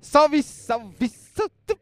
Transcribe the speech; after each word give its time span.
Salve, 0.00 0.42
salve, 0.42 1.08
salve. 1.08 1.78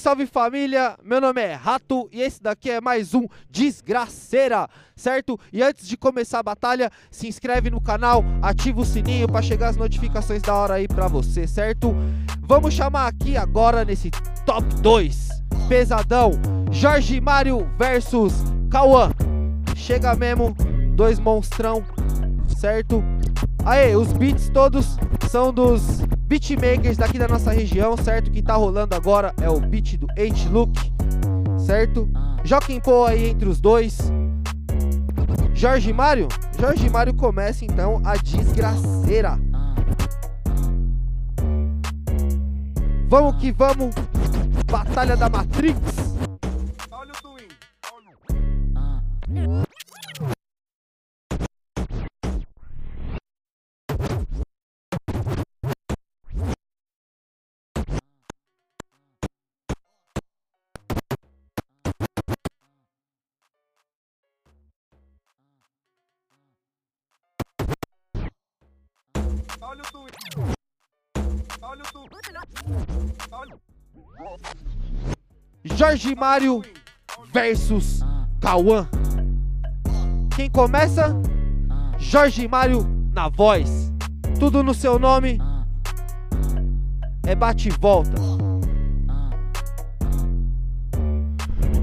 Salve, 0.00 0.26
família! 0.26 0.96
Meu 1.02 1.20
nome 1.20 1.42
é 1.42 1.52
Rato 1.52 2.08
e 2.10 2.22
esse 2.22 2.42
daqui 2.42 2.70
é 2.70 2.80
mais 2.80 3.12
um 3.12 3.26
Desgraceira, 3.50 4.68
certo? 4.94 5.38
E 5.52 5.62
antes 5.62 5.86
de 5.86 5.98
começar 5.98 6.38
a 6.38 6.42
batalha, 6.42 6.90
se 7.10 7.28
inscreve 7.28 7.68
no 7.68 7.78
canal, 7.78 8.24
ativa 8.40 8.80
o 8.80 8.84
sininho 8.86 9.28
pra 9.28 9.42
chegar 9.42 9.68
as 9.68 9.76
notificações 9.76 10.40
da 10.40 10.54
hora 10.54 10.74
aí 10.74 10.88
pra 10.88 11.08
você, 11.08 11.46
certo? 11.46 11.94
Vamos 12.40 12.72
chamar 12.72 13.06
aqui 13.06 13.36
agora 13.36 13.84
nesse 13.84 14.10
top 14.46 14.66
2, 14.80 15.28
pesadão, 15.68 16.32
Jorge 16.70 17.20
Mário 17.20 17.68
versus 17.76 18.32
Cauã. 18.70 19.10
Chega 19.74 20.14
mesmo, 20.14 20.54
dois 20.94 21.18
monstrão, 21.18 21.84
certo? 22.58 23.04
Aê, 23.66 23.96
os 23.96 24.12
beats 24.12 24.48
todos 24.48 24.96
são 25.28 25.52
dos 25.52 26.00
beatmakers 26.28 26.96
daqui 26.96 27.18
da 27.18 27.26
nossa 27.26 27.50
região, 27.50 27.96
certo? 27.96 28.30
Que 28.30 28.40
tá 28.40 28.54
rolando 28.54 28.94
agora 28.94 29.34
é 29.40 29.50
o 29.50 29.58
beat 29.58 29.96
do 29.96 30.06
H-Look, 30.12 30.72
certo? 31.58 32.08
Joaquim 32.44 32.78
Pô 32.78 33.04
aí 33.06 33.30
entre 33.30 33.48
os 33.48 33.60
dois. 33.60 33.98
Jorge 35.52 35.92
Mário? 35.92 36.28
Jorge 36.60 36.88
Mário 36.88 37.12
começa 37.12 37.64
então 37.64 38.00
a 38.04 38.16
desgraceira. 38.16 39.36
Vamos 43.08 43.34
que 43.40 43.50
vamos. 43.50 43.92
Batalha 44.70 45.16
da 45.16 45.28
Matrix. 45.28 46.05
Jorge 75.76 76.14
Mário 76.14 76.62
versus 77.32 78.00
Cauã. 78.40 78.88
Quem 80.34 80.50
começa? 80.50 81.14
Jorge 81.98 82.46
Mário 82.46 82.86
na 83.12 83.28
voz. 83.28 83.92
Tudo 84.38 84.62
no 84.62 84.74
seu 84.74 84.98
nome. 84.98 85.38
É 87.26 87.34
bate 87.34 87.68
e 87.68 87.72
volta. 87.72 88.35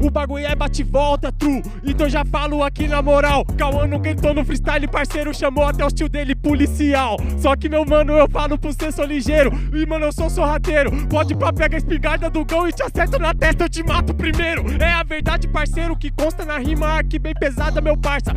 O 0.04 0.12
bagulho 0.12 0.46
é 0.46 0.54
bate 0.54 0.84
volta, 0.84 1.32
true. 1.32 1.64
Então 1.82 2.10
já 2.10 2.26
falo 2.26 2.62
aqui 2.62 2.90
na 2.90 3.02
moral. 3.02 3.46
Cauã 3.58 3.88
não 3.88 4.06
entrou 4.06 4.34
no 4.34 4.44
freestyle, 4.44 4.86
parceiro. 4.86 5.34
Chamou 5.34 5.64
até 5.64 5.86
o 5.86 5.90
tio 5.90 6.10
dele 6.10 6.36
policial. 6.36 7.16
Só 7.38 7.56
que, 7.56 7.70
meu 7.70 7.86
mano, 7.86 8.12
eu 8.12 8.30
falo 8.30 8.58
pro 8.58 8.74
você, 8.74 8.92
sou 8.92 9.06
ligeiro. 9.06 9.50
E, 9.74 9.86
mano, 9.86 10.08
eu 10.08 10.12
sou 10.12 10.30
sorrateiro. 10.30 10.92
Pode 11.08 11.34
pra 11.38 11.54
pega 11.54 11.78
a 11.78 11.80
espingarda 11.80 12.30
do 12.30 12.44
gão 12.44 12.68
e 12.68 12.74
te 12.74 12.84
acerto 12.84 13.18
na 13.18 13.34
testa, 13.34 13.64
eu 13.64 13.70
te 13.70 13.82
mato 13.82 14.14
primeiro. 14.14 14.66
É 14.78 14.92
a 14.92 15.04
verdade, 15.04 15.48
parceiro, 15.48 15.96
que 15.96 16.12
consta 16.12 16.44
na 16.44 16.58
rima 16.58 17.00
aqui 17.00 17.18
bem 17.18 17.34
pesada, 17.34 17.80
meu 17.80 17.96
parça. 17.96 18.34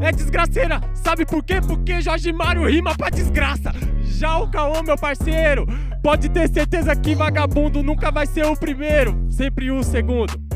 É 0.00 0.10
desgraceira, 0.10 0.80
sabe 0.94 1.26
por 1.26 1.44
quê? 1.44 1.60
Porque 1.60 2.00
Jorge 2.00 2.32
Mário 2.32 2.66
rima 2.66 2.94
pra 2.96 3.10
desgraça. 3.10 3.74
Já 4.02 4.38
o 4.38 4.48
Cauã, 4.48 4.82
meu 4.82 4.96
parceiro, 4.96 5.66
pode 6.02 6.30
ter 6.30 6.48
certeza 6.48 6.96
que 6.96 7.14
vagabundo 7.14 7.82
nunca 7.82 8.10
vai 8.10 8.26
ser 8.26 8.46
o 8.46 8.56
primeiro, 8.56 9.26
sempre 9.28 9.70
o 9.70 9.82
segundo. 9.82 10.49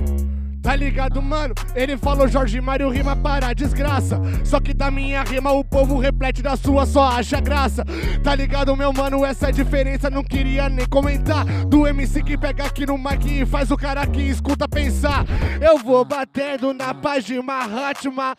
Tá 0.64 0.74
ligado, 0.74 1.20
mano? 1.20 1.54
Ele 1.74 1.94
falou 1.94 2.26
Jorge 2.26 2.58
Mário 2.58 2.88
rima 2.88 3.14
para 3.14 3.48
a 3.48 3.52
desgraça. 3.52 4.18
Só 4.42 4.58
que 4.58 4.72
da 4.72 4.90
minha 4.90 5.22
rima 5.22 5.52
o 5.52 5.62
povo 5.62 5.98
replete 5.98 6.40
da 6.40 6.56
sua, 6.56 6.86
só 6.86 7.04
acha 7.10 7.38
graça. 7.38 7.84
Tá 8.22 8.34
ligado, 8.34 8.74
meu 8.74 8.90
mano? 8.90 9.26
Essa 9.26 9.44
é 9.44 9.48
a 9.50 9.52
diferença, 9.52 10.08
não 10.08 10.24
queria 10.24 10.70
nem 10.70 10.86
comentar. 10.86 11.44
Do 11.66 11.86
MC 11.86 12.22
que 12.22 12.38
pega 12.38 12.64
aqui 12.64 12.86
no 12.86 12.96
mic 12.96 13.26
e 13.26 13.44
faz 13.44 13.70
o 13.70 13.76
cara 13.76 14.06
que 14.06 14.22
escuta 14.22 14.66
pensar. 14.66 15.26
Eu 15.60 15.76
vou 15.76 16.02
batendo 16.02 16.72
na 16.72 16.94
página 16.94 17.58
Hatma. 17.58 18.34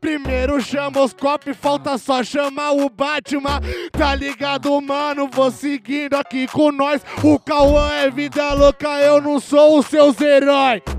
Primeiro 0.00 0.60
chama 0.60 1.00
os 1.00 1.12
copos, 1.12 1.56
falta 1.56 1.96
só 1.96 2.24
chamar 2.24 2.72
o 2.72 2.90
Batman. 2.90 3.60
Tá 3.92 4.16
ligado, 4.16 4.80
mano? 4.80 5.30
Vou 5.32 5.52
seguindo 5.52 6.14
aqui 6.14 6.48
com 6.48 6.72
nós. 6.72 7.00
O 7.22 7.38
Cauã 7.38 7.88
é 7.92 8.10
vida 8.10 8.52
louca, 8.52 9.00
eu 9.00 9.22
não 9.22 9.38
sou 9.38 9.78
os 9.78 9.86
seus 9.86 10.20
heróis. 10.20 10.97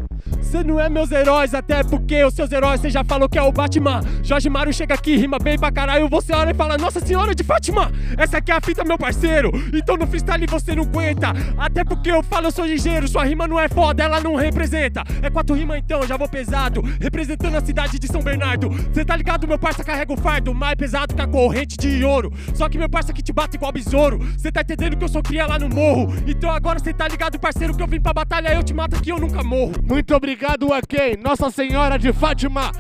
Cê 0.49 0.63
não 0.63 0.79
é 0.79 0.89
meus 0.89 1.11
heróis, 1.11 1.53
até 1.53 1.83
porque 1.83 2.23
os 2.23 2.33
seus 2.33 2.51
heróis 2.51 2.81
cê 2.81 2.89
já 2.89 3.03
falou 3.03 3.29
que 3.29 3.37
é 3.37 3.41
o 3.41 3.51
Batman. 3.51 4.01
Jorge 4.23 4.49
Mário 4.49 4.73
chega 4.73 4.95
aqui, 4.95 5.15
rima 5.15 5.37
bem 5.37 5.59
pra 5.59 5.71
caralho. 5.71 6.09
Você 6.09 6.33
olha 6.33 6.49
e 6.49 6.53
fala, 6.55 6.75
Nossa 6.75 6.99
Senhora 6.99 7.35
de 7.35 7.43
Fátima, 7.43 7.91
essa 8.17 8.39
aqui 8.39 8.51
é 8.51 8.55
a 8.55 8.59
fita, 8.59 8.83
meu 8.83 8.97
parceiro. 8.97 9.51
Então 9.71 9.95
no 9.95 10.07
freestyle 10.07 10.47
você 10.47 10.73
não 10.73 10.85
aguenta. 10.85 11.33
Até 11.55 11.83
porque 11.83 12.09
eu 12.09 12.23
falo, 12.23 12.47
eu 12.47 12.51
sou 12.51 12.65
ligeiro, 12.65 13.07
sua 13.07 13.25
rima 13.25 13.47
não 13.47 13.59
é 13.59 13.69
foda, 13.69 14.01
ela 14.01 14.19
não 14.19 14.33
representa. 14.33 15.03
É 15.21 15.29
quatro 15.29 15.55
rimas 15.55 15.77
então, 15.77 16.01
já 16.07 16.17
vou 16.17 16.27
pesado. 16.27 16.81
Representando 16.99 17.55
a 17.55 17.61
cidade 17.61 17.99
de 17.99 18.07
São 18.07 18.23
Bernardo. 18.23 18.71
Cê 18.91 19.05
tá 19.05 19.15
ligado, 19.15 19.47
meu 19.47 19.59
parça 19.59 19.83
carrega 19.83 20.11
o 20.11 20.17
fardo, 20.17 20.51
mais 20.51 20.73
pesado 20.73 21.13
que 21.13 21.21
a 21.21 21.27
corrente 21.27 21.77
de 21.77 22.03
ouro. 22.03 22.33
Só 22.55 22.67
que 22.67 22.79
meu 22.79 22.89
parça 22.89 23.13
que 23.13 23.21
te 23.21 23.31
bate 23.31 23.55
igual 23.55 23.71
besouro. 23.71 24.19
Cê 24.35 24.51
tá 24.51 24.61
entendendo 24.61 24.97
que 24.97 25.03
eu 25.03 25.09
sou 25.09 25.21
cria 25.21 25.45
lá 25.45 25.59
no 25.59 25.69
morro. 25.69 26.11
Então 26.25 26.49
agora 26.49 26.79
cê 26.79 26.91
tá 26.91 27.07
ligado, 27.07 27.37
parceiro, 27.37 27.77
que 27.77 27.83
eu 27.83 27.87
vim 27.87 28.01
pra 28.01 28.13
batalha, 28.13 28.51
eu 28.51 28.63
te 28.63 28.73
mato 28.73 28.95
aqui, 28.95 29.11
eu 29.11 29.19
nunca 29.19 29.43
morro. 29.43 29.73
Muito 29.87 30.15
obrigado 30.15 30.38
a 30.45 30.81
quem? 30.81 31.17
Nossa 31.17 31.51
Senhora 31.51 31.99
de 31.99 32.13
Fátima 32.13 32.71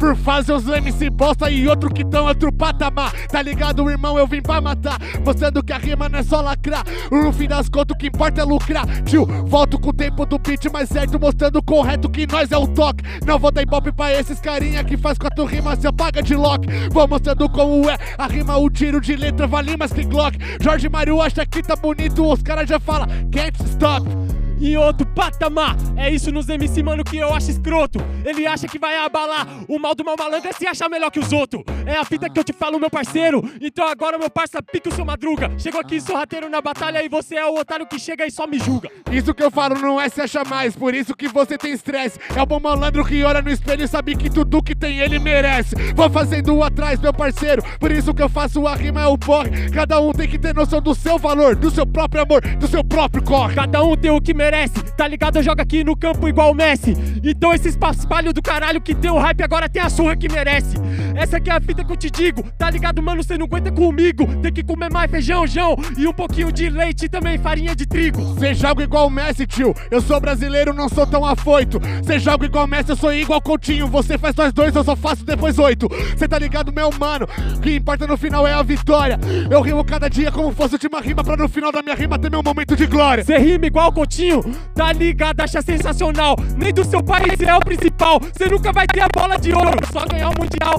Por 0.00 0.16
fazer 0.16 0.52
os 0.52 0.66
MC 0.66 1.08
bosta 1.08 1.48
e 1.48 1.68
outro 1.68 1.88
que 1.92 2.04
tão 2.04 2.26
outro 2.26 2.52
patamar. 2.52 3.12
Tá 3.28 3.40
ligado, 3.40 3.88
irmão? 3.88 4.18
Eu 4.18 4.26
vim 4.26 4.42
pra 4.42 4.60
matar. 4.60 4.98
Mostrando 5.24 5.62
que 5.62 5.72
a 5.72 5.78
rima 5.78 6.08
não 6.08 6.18
é 6.18 6.22
só 6.22 6.40
lacrar. 6.40 6.82
No 7.10 7.32
fim 7.32 7.46
das 7.46 7.68
contas 7.68 7.94
o 7.94 7.98
que 7.98 8.08
importa 8.08 8.40
é 8.40 8.44
lucrar. 8.44 8.84
Tio, 9.04 9.26
volto 9.46 9.78
com 9.78 9.90
o 9.90 9.92
tempo 9.92 10.26
do 10.26 10.38
beat 10.38 10.64
mais 10.72 10.88
certo 10.88 11.18
Mostrando 11.20 11.62
correto 11.62 12.10
que 12.10 12.26
nós 12.26 12.50
é 12.50 12.56
o 12.56 12.66
toque. 12.66 13.04
Não 13.24 13.38
vou 13.38 13.52
dar 13.52 13.62
ibope 13.62 13.92
pra 13.92 14.12
esses 14.12 14.40
carinha 14.40 14.82
que 14.82 14.96
faz 14.96 15.16
quatro 15.16 15.44
rimas 15.44 15.78
se 15.78 15.86
apaga 15.86 16.22
de 16.22 16.34
lock. 16.34 16.66
Vou 16.90 17.06
mostrando 17.06 17.48
como 17.48 17.88
é 17.88 17.96
a 18.18 18.26
rima, 18.26 18.56
o 18.56 18.68
tiro 18.68 19.00
de 19.00 19.14
letra 19.14 19.46
vale 19.46 19.76
mais 19.76 19.92
que 19.92 20.04
Glock. 20.04 20.36
Jorge 20.60 20.88
Mário 20.88 21.20
acha 21.20 21.46
que 21.46 21.62
tá 21.62 21.76
bonito, 21.76 22.26
os 22.26 22.42
caras 22.42 22.68
já 22.68 22.80
fala 22.80 23.06
Can't 23.30 23.62
stop 23.64 24.33
em 24.64 24.76
outro 24.76 25.06
patamar. 25.06 25.76
É 25.96 26.10
isso 26.10 26.32
nos 26.32 26.48
MC, 26.48 26.82
mano, 26.82 27.04
que 27.04 27.18
eu 27.18 27.32
acho 27.34 27.50
escroto. 27.50 27.98
Ele 28.24 28.46
acha 28.46 28.66
que 28.66 28.78
vai 28.78 28.96
abalar. 28.96 29.46
O 29.68 29.78
mal 29.78 29.94
do 29.94 30.04
mal 30.04 30.16
malandro 30.18 30.48
é 30.48 30.52
se 30.52 30.66
achar 30.66 30.88
melhor 30.88 31.10
que 31.10 31.20
os 31.20 31.32
outros. 31.32 31.62
É 31.84 31.96
a 31.96 32.04
fita 32.04 32.30
que 32.30 32.38
eu 32.38 32.44
te 32.44 32.52
falo, 32.52 32.78
meu 32.78 32.90
parceiro. 32.90 33.42
Então 33.60 33.86
agora, 33.86 34.18
meu 34.18 34.30
parça, 34.30 34.62
pica 34.62 34.88
o 34.88 34.94
seu 34.94 35.04
madruga. 35.04 35.50
Chego 35.58 35.78
aqui 35.78 36.00
sorrateiro 36.00 36.48
na 36.48 36.62
batalha 36.62 37.04
e 37.04 37.08
você 37.08 37.36
é 37.36 37.46
o 37.46 37.58
otário 37.58 37.86
que 37.86 37.98
chega 37.98 38.26
e 38.26 38.30
só 38.30 38.46
me 38.46 38.58
julga. 38.58 38.90
Isso 39.12 39.34
que 39.34 39.42
eu 39.42 39.50
falo 39.50 39.74
não 39.76 40.00
é 40.00 40.08
se 40.08 40.20
achar 40.20 40.46
mais, 40.46 40.74
por 40.74 40.94
isso 40.94 41.14
que 41.14 41.28
você 41.28 41.58
tem 41.58 41.72
estresse. 41.72 42.18
É 42.34 42.40
o 42.40 42.46
bom 42.46 42.58
malandro 42.58 43.04
que 43.04 43.22
olha 43.22 43.42
no 43.42 43.50
espelho 43.50 43.84
e 43.84 43.88
sabe 43.88 44.16
que 44.16 44.30
tudo 44.30 44.62
que 44.62 44.74
tem 44.74 44.98
ele 44.98 45.18
merece. 45.18 45.74
Vou 45.94 46.08
fazendo 46.08 46.62
atrás, 46.62 46.98
meu 46.98 47.12
parceiro, 47.12 47.62
por 47.78 47.90
isso 47.90 48.14
que 48.14 48.22
eu 48.22 48.28
faço 48.28 48.66
a 48.66 48.74
rima 48.74 49.02
é 49.02 49.06
o 49.06 49.18
porre. 49.18 49.70
Cada 49.70 50.00
um 50.00 50.12
tem 50.12 50.28
que 50.28 50.38
ter 50.38 50.54
noção 50.54 50.80
do 50.80 50.94
seu 50.94 51.18
valor, 51.18 51.54
do 51.54 51.70
seu 51.70 51.86
próprio 51.86 52.22
amor, 52.22 52.40
do 52.56 52.66
seu 52.66 52.82
próprio 52.82 53.22
corre. 53.22 53.54
Cada 53.54 53.82
um 53.82 53.96
tem 53.96 54.10
o 54.10 54.20
que 54.20 54.32
merece. 54.32 54.53
Tá 54.96 55.08
ligado? 55.08 55.36
Eu 55.36 55.42
jogo 55.42 55.60
aqui 55.60 55.82
no 55.82 55.96
campo 55.96 56.28
igual 56.28 56.52
o 56.52 56.54
Messi. 56.54 56.96
Então 57.22 57.52
esses 57.52 57.76
paspalhos 57.76 58.32
do 58.32 58.40
caralho 58.40 58.80
que 58.80 58.94
tem 58.94 59.10
o 59.10 59.18
hype 59.18 59.42
agora 59.42 59.68
tem 59.68 59.82
a 59.82 59.90
surra 59.90 60.16
que 60.16 60.28
merece. 60.28 60.76
Essa 61.16 61.36
aqui 61.36 61.50
é 61.50 61.54
a 61.54 61.60
fita 61.60 61.84
que 61.84 61.92
eu 61.92 61.96
te 61.96 62.10
digo. 62.10 62.42
Tá 62.58 62.70
ligado, 62.70 63.02
mano? 63.02 63.22
Cê 63.22 63.36
não 63.36 63.46
aguenta 63.46 63.70
comigo. 63.70 64.26
Tem 64.42 64.52
que 64.52 64.62
comer 64.62 64.90
mais 64.92 65.10
feijão, 65.10 65.46
jão. 65.46 65.76
E 65.96 66.06
um 66.06 66.12
pouquinho 66.12 66.52
de 66.52 66.68
leite 66.68 67.06
e 67.06 67.08
também 67.08 67.38
farinha 67.38 67.74
de 67.74 67.86
trigo. 67.86 68.38
Cê 68.38 68.54
joga 68.54 68.82
igual 68.84 69.06
o 69.06 69.10
Messi, 69.10 69.46
tio. 69.46 69.74
Eu 69.90 70.00
sou 70.00 70.20
brasileiro, 70.20 70.72
não 70.72 70.88
sou 70.88 71.06
tão 71.06 71.24
afoito. 71.24 71.80
Cê 72.04 72.18
joga 72.18 72.46
igual 72.46 72.64
o 72.64 72.68
Messi, 72.68 72.90
eu 72.90 72.96
sou 72.96 73.12
igual 73.12 73.40
Coutinho. 73.40 73.86
Você 73.88 74.18
faz 74.18 74.34
nós 74.34 74.52
dois, 74.52 74.74
eu 74.74 74.84
só 74.84 74.96
faço 74.96 75.24
depois 75.24 75.58
oito. 75.58 75.88
Cê 76.16 76.28
tá 76.28 76.38
ligado, 76.38 76.72
meu 76.72 76.90
mano? 76.98 77.26
O 77.56 77.60
que 77.60 77.74
importa 77.74 78.06
no 78.06 78.16
final 78.16 78.46
é 78.46 78.52
a 78.52 78.62
vitória. 78.62 79.18
Eu 79.50 79.60
rimo 79.60 79.84
cada 79.84 80.08
dia 80.08 80.30
como 80.30 80.52
fosse 80.52 80.74
a 80.74 80.76
última 80.76 81.00
rima, 81.00 81.22
pra 81.24 81.36
no 81.36 81.48
final 81.48 81.72
da 81.72 81.82
minha 81.82 81.94
rima 81.94 82.18
ter 82.18 82.30
meu 82.30 82.42
momento 82.42 82.76
de 82.76 82.86
glória. 82.86 83.24
Cê 83.24 83.38
rima 83.38 83.66
igual 83.66 83.88
o 83.88 83.92
Coutinho, 83.92 84.43
tá 84.74 84.92
ligado? 84.92 85.40
Acha 85.40 85.62
sensacional. 85.62 86.36
Nem 86.56 86.72
do 86.72 86.84
seu 86.84 87.02
país 87.02 87.40
é 87.40 87.54
o 87.54 87.60
principal. 87.60 88.20
Cê 88.36 88.46
nunca 88.46 88.72
vai 88.72 88.86
ter 88.86 89.00
a 89.00 89.08
bola 89.08 89.38
de 89.38 89.52
ouro, 89.52 89.78
só 89.92 90.04
ganhar 90.06 90.30
o 90.30 90.38
mundial. 90.38 90.76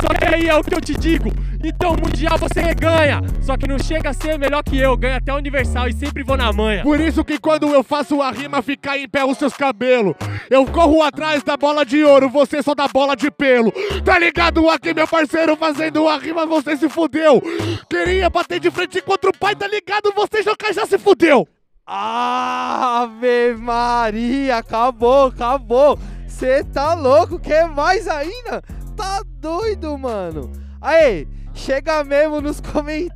Só 0.00 0.08
que 0.08 0.34
aí 0.34 0.48
é 0.48 0.54
o 0.54 0.62
que 0.62 0.74
eu 0.74 0.80
te 0.80 0.94
digo. 0.94 1.32
Então, 1.64 1.96
mundial 1.96 2.38
você 2.38 2.74
ganha. 2.74 3.20
Só 3.40 3.56
que 3.56 3.66
não 3.66 3.78
chega 3.78 4.10
a 4.10 4.12
ser 4.12 4.38
melhor 4.38 4.62
que 4.62 4.78
eu. 4.78 4.96
Ganha 4.96 5.16
até 5.16 5.32
universal 5.32 5.88
e 5.88 5.92
sempre 5.92 6.22
vou 6.22 6.36
na 6.36 6.52
manha. 6.52 6.82
Por 6.82 7.00
isso 7.00 7.24
que 7.24 7.38
quando 7.38 7.66
eu 7.68 7.82
faço 7.82 8.20
a 8.20 8.30
rima 8.30 8.62
ficar 8.62 8.98
em 8.98 9.08
pé 9.08 9.24
os 9.24 9.38
seus 9.38 9.54
cabelos. 9.54 10.14
Eu 10.50 10.66
corro 10.66 11.02
atrás 11.02 11.42
da 11.42 11.56
bola 11.56 11.84
de 11.84 12.04
ouro, 12.04 12.28
você 12.28 12.62
só 12.62 12.74
da 12.74 12.86
bola 12.86 13.16
de 13.16 13.30
pelo. 13.30 13.72
Tá 14.04 14.18
ligado 14.18 14.68
aqui, 14.68 14.92
meu 14.92 15.08
parceiro, 15.08 15.56
fazendo 15.56 16.06
a 16.08 16.18
rima, 16.18 16.46
você 16.46 16.76
se 16.76 16.88
fudeu. 16.88 17.42
Queria 17.88 18.28
bater 18.28 18.60
de 18.60 18.70
frente 18.70 19.00
contra 19.00 19.30
o 19.30 19.36
pai, 19.36 19.56
tá 19.56 19.66
ligado? 19.66 20.12
Você 20.14 20.42
já, 20.42 20.54
já 20.72 20.86
se 20.86 20.98
fudeu. 20.98 21.48
Ave 21.88 23.54
Maria, 23.56 24.56
acabou, 24.56 25.28
acabou. 25.28 25.96
Cê 26.26 26.64
tá 26.64 26.94
louco, 26.94 27.38
quer 27.38 27.68
mais 27.68 28.08
ainda? 28.08 28.60
Tá 28.96 29.22
doido, 29.38 29.96
mano. 29.96 30.50
Aí, 30.80 31.28
chega 31.54 32.02
mesmo 32.02 32.40
nos 32.40 32.58
comentários, 32.72 33.15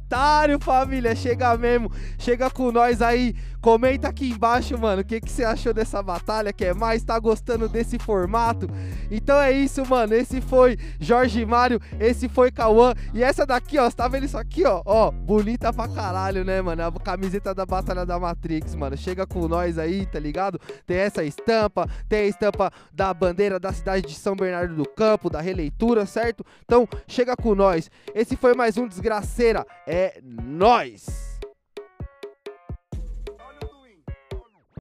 família. 0.61 1.15
Chega 1.15 1.57
mesmo, 1.57 1.91
chega 2.19 2.51
com 2.51 2.73
nós 2.73 3.03
aí. 3.03 3.35
Comenta 3.61 4.09
aqui 4.09 4.31
embaixo, 4.31 4.79
mano, 4.79 5.03
o 5.03 5.05
que 5.05 5.21
que 5.21 5.31
você 5.31 5.45
achou 5.45 5.75
dessa 5.75 6.03
batalha, 6.03 6.51
quer 6.51 6.75
mais? 6.75 7.05
Tá 7.05 7.19
gostando 7.19 7.69
desse 7.69 7.99
formato? 7.99 8.67
Então 9.11 9.39
é 9.39 9.53
isso, 9.53 9.85
mano. 9.85 10.15
Esse 10.15 10.41
foi 10.41 10.79
Jorge 10.99 11.45
Mário, 11.45 11.79
esse 11.99 12.27
foi 12.27 12.51
Cauã. 12.51 12.95
E 13.13 13.23
essa 13.23 13.45
daqui, 13.45 13.79
ó, 13.79 13.85
você 13.85 13.95
tá 13.95 14.09
vendo 14.09 14.25
isso 14.25 14.39
aqui, 14.39 14.65
ó? 14.65 14.81
Ó, 14.87 15.11
bonita 15.11 15.75
pra 15.75 15.87
caralho, 15.89 16.43
né, 16.43 16.63
mano? 16.63 16.83
A 16.83 16.93
camiseta 16.93 17.55
da 17.55 17.67
Batalha 17.67 18.07
da 18.07 18.19
Matrix, 18.19 18.75
mano. 18.75 18.97
Chega 18.97 19.27
com 19.27 19.47
nós 19.47 19.77
aí, 19.77 20.07
tá 20.07 20.19
ligado? 20.19 20.59
Tem 20.87 20.97
essa 20.97 21.23
estampa, 21.23 21.87
tem 22.09 22.21
a 22.21 22.27
estampa 22.29 22.73
da 22.91 23.13
bandeira 23.13 23.61
da 23.61 23.75
cidade 23.75 24.07
de 24.07 24.15
São 24.15 24.35
Bernardo 24.35 24.75
do 24.75 24.89
Campo, 24.89 25.29
da 25.29 25.43
releitura, 25.43 26.07
certo? 26.07 26.47
Então, 26.65 26.89
chega 27.07 27.37
com 27.37 27.55
nós. 27.55 27.91
Esse 28.15 28.37
foi 28.37 28.55
mais 28.55 28.79
um 28.79 28.89
Desgraceira. 28.89 29.67
É 30.01 30.19
nós. 30.25 31.30